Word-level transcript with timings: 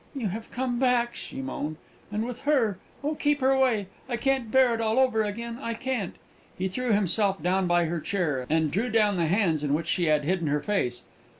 "You 0.15 0.29
have 0.29 0.49
come 0.49 0.79
back!" 0.79 1.15
she 1.15 1.43
moaned, 1.43 1.77
"and 2.11 2.25
with 2.25 2.39
her! 2.39 2.79
Oh, 3.03 3.13
keep 3.13 3.39
her 3.39 3.51
away!... 3.51 3.85
I 4.09 4.17
can't 4.17 4.49
bear 4.49 4.73
it 4.73 4.81
all 4.81 4.97
over 4.97 5.21
again!... 5.21 5.59
I 5.61 5.75
can't!" 5.75 6.15
He 6.57 6.67
threw 6.69 6.91
himself 6.91 7.43
down 7.43 7.67
by 7.67 7.85
her 7.85 7.99
chair, 7.99 8.47
and 8.49 8.71
drew 8.71 8.89
down 8.89 9.17
the 9.17 9.27
hands 9.27 9.63
in 9.63 9.75
which 9.75 9.85
she 9.85 10.05
had 10.05 10.23
hidden 10.23 10.47
her 10.47 10.59
face. 10.61 11.03